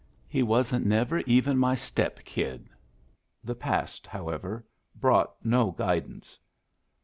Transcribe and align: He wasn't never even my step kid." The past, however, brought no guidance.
He 0.27 0.41
wasn't 0.41 0.83
never 0.83 1.19
even 1.27 1.59
my 1.59 1.75
step 1.75 2.25
kid." 2.25 2.67
The 3.43 3.53
past, 3.53 4.07
however, 4.07 4.65
brought 4.95 5.35
no 5.45 5.69
guidance. 5.69 6.39